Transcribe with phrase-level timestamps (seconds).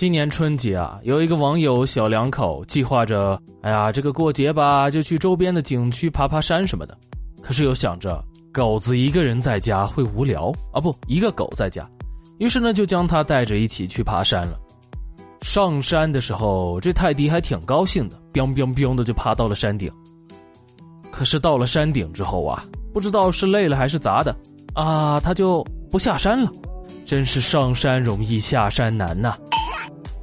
[0.00, 6.96] 今年春节啊，有一个网友小两口计划着，哎呀，这个过节吧，就去周边的景区爬爬山什么的。
[7.42, 11.86] 可是又想着狗子一个人在家会无聊啊，不，一个狗在家，
[12.38, 14.58] 于是呢就将他带着一起去爬山了。
[15.42, 19.92] 上山的时候，这泰迪还挺高兴的，biang biang biang 的就爬到了山顶。
[21.10, 22.64] 可是到了山顶之后啊，
[22.94, 24.34] 不知道是累了还是咋的，
[24.72, 26.50] 啊，他就不下山了。
[27.04, 29.36] 真是上山容易下山难呐！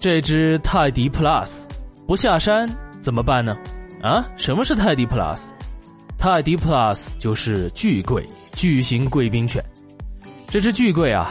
[0.00, 1.64] 这只泰迪 Plus
[2.08, 2.66] 不下山
[3.02, 3.54] 怎么办呢？
[4.02, 5.38] 啊，什么是泰迪 Plus？
[6.16, 9.62] 泰迪 Plus 就是巨贵巨型贵宾犬。
[10.48, 11.30] 这只巨贵啊，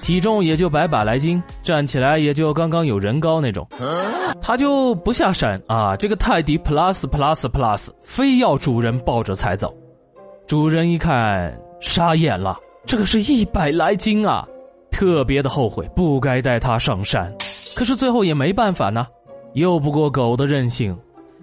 [0.00, 3.68] 体重也就百把来斤，站起来也就刚刚有人高那种。
[4.40, 5.94] 它就不下山啊！
[5.94, 9.76] 这个泰迪 Plus Plus Plus 非要主人抱着才走。
[10.46, 14.48] 主人一看傻眼了，这个是一百来斤啊！
[14.90, 17.30] 特别的后悔，不该带它上山，
[17.78, 19.06] 可是最后也没办法呢，
[19.54, 20.98] 拗不过狗的任性，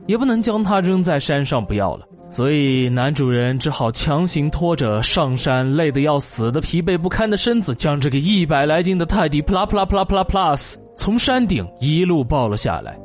[0.05, 12.99] 也不能将它扔在山上不要了，所以男主人只好强行拖着上山累得要死的疲惫不堪的身子，将这个一百来斤的泰迪 plus plus plus 从山顶一路抱了下来。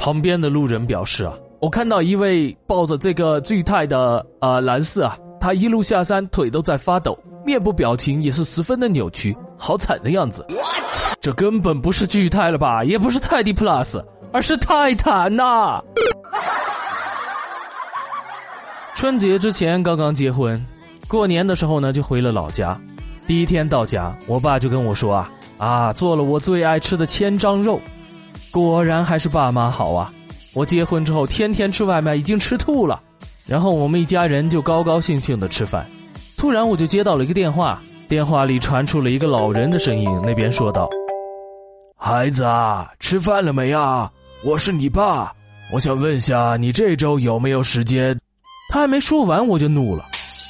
[0.00, 7.16] 旁边的路人表示啊，我看到一位抱着这个巨泰的呃蓝色啊，他一路下山腿都在发抖。
[7.46, 10.44] 面部表情也是十分的扭曲，好惨的样子。
[11.20, 14.02] 这根本不是巨泰了吧，也不是泰迪 Plus，
[14.32, 15.82] 而是泰坦呐！
[18.94, 20.64] 春节之前刚刚结婚，
[21.08, 22.78] 过年的时候呢就回了老家。
[23.26, 27.80] 第一天到家，我爸就跟我说啊啊，做了我最爱吃的千张肉，
[28.50, 30.12] 果然还是爸妈好啊！
[30.54, 33.00] 我结婚之后天天吃外卖，已经吃吐了。
[33.44, 35.86] 然后我们一家人就高高兴兴的吃饭。
[36.36, 40.88] 突然，我就接到了一个电话，电话里传出了一个老人的声音，那边说道
[42.08, 44.10] ：“孩子啊，吃饭了没啊？
[44.42, 45.30] 我是你爸，
[45.70, 48.18] 我想问一下你这周有没有时间。”
[48.72, 50.06] 他还没说完，我就怒了：“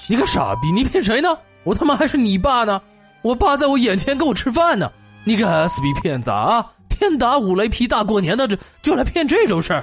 [0.08, 1.36] 你个傻逼，你骗谁呢？
[1.64, 2.80] 我他妈还是你爸呢！
[3.22, 4.88] 我爸在我眼前跟我吃饭呢！
[5.24, 6.64] 你个 S B 骗子啊！
[6.88, 9.82] 天打五雷劈，大过年的这就来骗这种事儿！”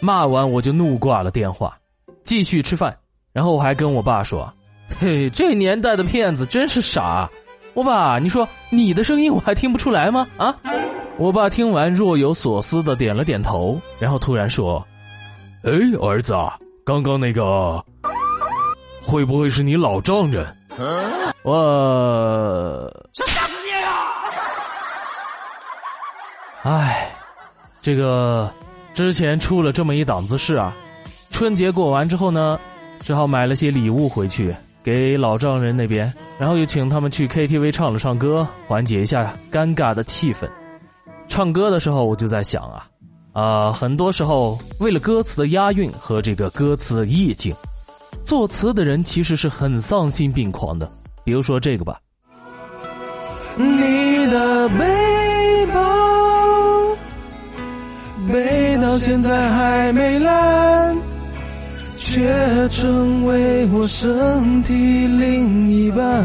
[0.00, 1.76] 骂完我就怒挂了电话，
[2.24, 2.96] 继续吃饭。
[3.34, 4.50] 然后我还跟我爸说。
[4.98, 7.28] 嘿，这年代的骗子真是傻！
[7.74, 10.26] 我爸，你说你的声音我还听不出来吗？
[10.38, 10.56] 啊！
[11.20, 14.82] 我爸听完若有所思的点了点头，然后突然说
[15.64, 15.70] ：“哎，
[16.00, 16.34] 儿子，
[16.82, 17.84] 刚刚那个
[19.02, 20.46] 会不会是你老丈人？”
[21.44, 23.92] 我想打死你啊！
[26.62, 27.14] 哎，
[27.82, 28.50] 这个
[28.94, 30.74] 之前出了这么一档子事啊，
[31.30, 32.58] 春节过完之后呢，
[33.00, 34.56] 只好买了些礼物回去。
[34.82, 40.48] 给老丈人那边，然后又请他们去 KTV 唱了唱歌，缓解一下尴尬的气氛。
[41.30, 42.86] 唱歌的时候，我就在想啊，
[43.32, 47.54] 啊，很多时候为了歌词的押韵和这个歌词的意境，
[48.24, 50.90] 作词的人其实是很丧心病狂的。
[51.24, 51.98] 比如说这个吧，
[53.56, 55.80] 你的背包
[58.30, 60.98] 背到现在还没烂。
[62.02, 64.72] 却成为我身体
[65.06, 66.24] 另一半，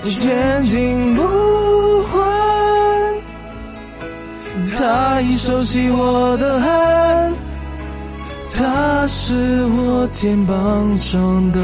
[0.00, 1.30] 前进不换，
[4.76, 7.32] 他已熟悉我的汗，
[8.54, 11.60] 他是我肩膀上的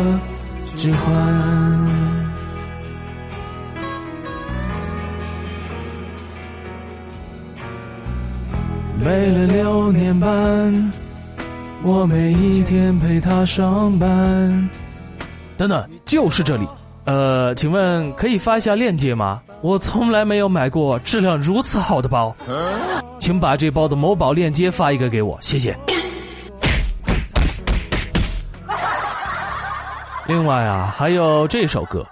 [0.77, 1.87] 指环，
[9.05, 10.93] 背了六年半。
[11.83, 14.69] 我每一天陪他上班。
[15.57, 16.67] 等等，就是这里。
[17.07, 19.41] 呃，请问可以发一下链接吗？
[19.63, 22.35] 我从来没有买过质量如此好的包，
[23.19, 25.77] 请把这包的某宝链接发一个给我，谢谢。
[30.29, 32.05] 另外啊，还有这首歌。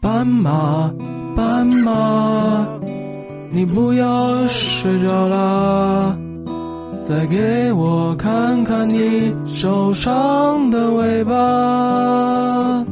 [0.00, 0.92] 斑马，
[1.34, 2.66] 斑马，
[3.50, 6.16] 你不要睡着啦。
[7.04, 12.84] 再给我看看你受伤的尾巴，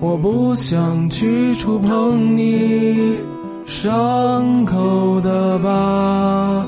[0.00, 3.18] 我不想去触碰你
[3.64, 6.64] 伤口的疤，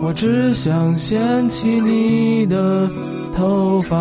[0.00, 2.88] 我只想掀起你的
[3.36, 3.96] 头发。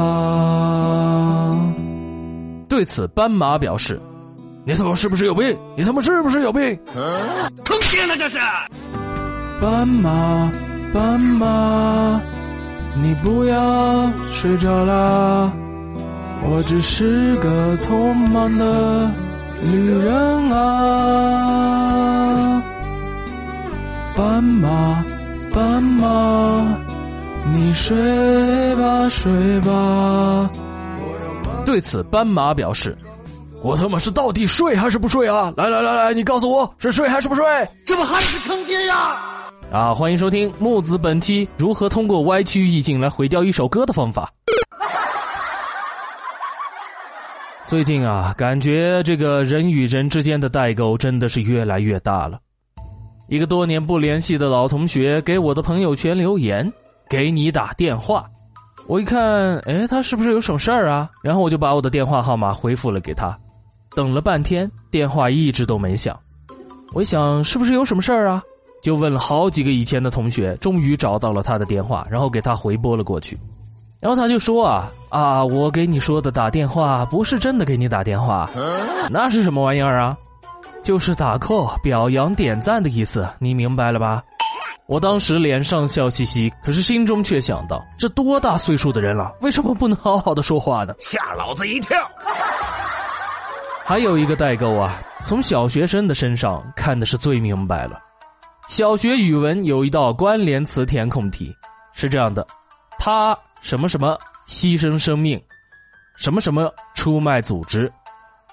[2.68, 4.02] 对此，斑马表示
[4.66, 5.58] ：“你他妈是不是有病？
[5.78, 6.62] 你他妈是不是有病？
[7.64, 8.40] 坑爹呢这是！”
[9.62, 10.52] 斑马。
[10.94, 12.22] 斑马，
[13.02, 15.52] 你不要睡着啦，
[16.46, 19.10] 我只是个匆忙的
[19.62, 20.14] 旅人
[20.52, 20.62] 啊，
[24.16, 25.04] 斑马，
[25.54, 26.78] 斑马，
[27.52, 27.96] 你睡
[28.76, 29.32] 吧，睡
[29.62, 30.50] 吧。
[31.66, 32.98] 对此，斑马表示。
[33.62, 35.54] 我他妈是到底睡还是不睡啊？
[35.56, 37.46] 来来来来，你告诉我是睡还是不睡？
[37.86, 39.18] 这不还是坑爹呀！
[39.72, 44.30] 啊，欢迎收听木子本期如何通过歪曲意境来毁掉一首歌的方法。
[47.74, 52.40] 最近啊，感觉这个人与人之间的代沟真的是越来越大了。
[53.30, 56.72] 一个多年不联系的老同学给我的朋友圈留言
[57.10, 58.30] ：“给你打电话。”
[58.86, 61.10] 我一看，哎，他是不是有什么事儿啊？
[61.24, 63.36] 然后我就把我的电话号码回复了给他。
[63.96, 66.16] 等了半天，电话一直都没响。
[66.94, 68.44] 我一想，是不是有什么事儿啊？
[68.84, 73.36] 就问了好几个以前的同学，终于找到了他的电话，然后给他回拨了过去。
[74.04, 78.50] 然后他就说啊啊，我给你说的打电话不是真的给你打电话，
[79.10, 80.18] 那是什么玩意儿啊？
[80.84, 84.22] 就是打 call 表扬点赞的意思，你明白了吧？
[84.88, 90.94] 我当时脸上笑嘻嘻，可是心中却想到，这多大岁数的人了，为什么不能好好的说话呢？
[91.00, 91.98] 吓老子一跳！
[93.86, 97.98] 还有一个代沟啊，从小学生的身上看的是最明白了。
[98.68, 101.56] 小学语文有一道关联词填空题，
[101.94, 102.46] 是这样的：
[103.00, 105.42] 他什么什么牺牲生命，
[106.18, 107.92] 什么什么出卖组织。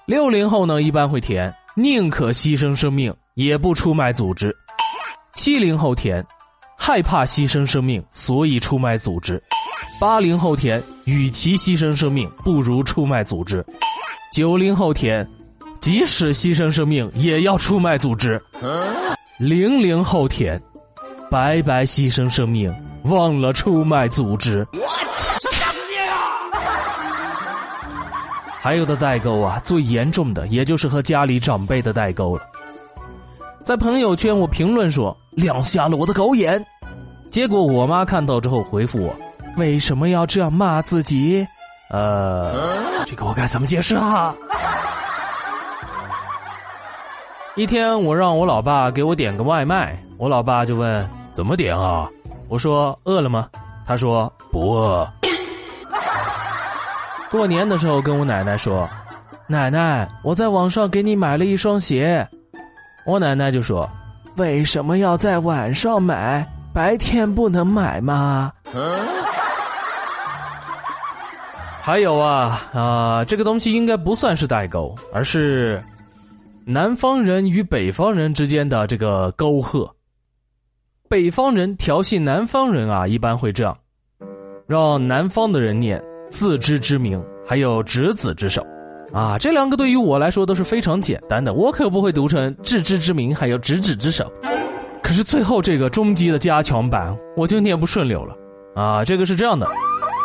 [0.05, 4.55] 六零后呢一般会填宁可牺牲生命也不出卖组织。
[5.33, 6.25] 七零后填
[6.77, 9.41] 害怕牺牲生命所以出卖组织。
[9.99, 13.63] 八零后填与其牺牲生命不如出卖组织。
[14.33, 15.27] 九零后填，
[15.81, 18.41] 即使牺牲生命也要出卖组织。
[19.39, 20.59] 零零后填，
[21.29, 22.73] 白白牺牲生命，
[23.03, 24.65] 忘了出卖组织。
[28.63, 32.43] 还有的代沟啊，最严重的也就是和家里长辈的代沟了。
[33.63, 36.63] 在朋友圈我评论说亮瞎了我的狗眼，
[37.31, 39.15] 结果我妈看到之后回复我：
[39.57, 41.45] 为什么要这样骂自己？
[41.89, 42.53] 呃，
[43.07, 44.35] 这个我该怎么解释啊？
[47.55, 52.07] 一天，我让我老爸给我点个外卖，我老爸就问怎么点啊？
[52.47, 53.49] 我说饿了吗？
[53.87, 55.11] 他说不饿。
[57.31, 58.87] 过年的时候跟我奶奶说，
[59.47, 62.27] 奶奶，我在网上给你买了一双鞋，
[63.05, 63.89] 我奶奶就说，
[64.35, 66.45] 为什么要在晚上买？
[66.73, 68.51] 白天不能买吗？
[71.81, 75.81] 还有啊啊，这个东西应该不算是代沟，而是
[76.65, 79.89] 南方人与北方人之间的这个沟壑。
[81.09, 83.77] 北方人调戏南方人啊，一般会这样，
[84.67, 86.01] 让南方的人念
[86.31, 88.65] 自知之明，还有执子之手，
[89.13, 94.31] 啊，这两个对于我来说都是非常简单的，我可不会读成自知之明，还有执子之手。
[95.03, 98.35] 可是最后这个终极的加强版，我就念不顺溜了，
[98.73, 99.67] 啊，这个是这样的。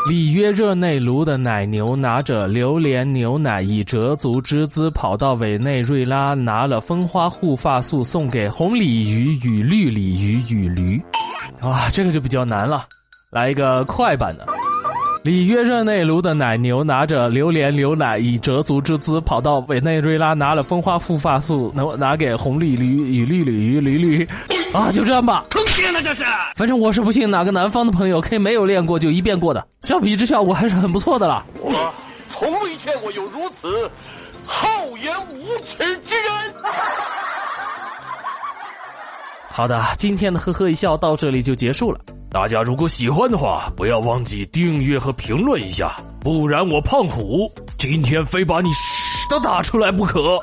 [0.09, 11.03] 里约热内卢的奶牛拿着榴莲牛奶，以折足之姿跑到委内瑞拉，拿了蜂花护发素送给红鲤鱼与绿鲤鱼与驴。
[11.61, 12.87] 啊，这个就比较难了，
[13.31, 14.47] 来一个快版的。
[15.27, 24.29] 里约热内卢的奶牛拿着榴莲牛奶，以折足之姿跑到委内瑞拉，拿了蜂花护发素，能拿给红鲤鱼与绿鲤鱼驴驴。
[24.73, 25.45] 啊，就这样吧。
[25.51, 26.23] 坑爹呢，这是。
[26.55, 29.67] 反正我是不信哪个南方的朋友可以没有练过就一遍过的。
[29.81, 31.45] 相比之下，我还是很不错的啦。
[31.61, 31.93] 我
[32.29, 33.91] 从未见过有如此
[34.47, 34.69] 厚
[34.99, 36.55] 颜无耻之人。
[39.51, 41.99] 好的，今天的呵呵一笑到这里就结束了。
[42.31, 50.39] 大家如果喜欢的话，不要忘记订阅和评论一下，不然我胖虎今天非把你屎都打出来不可。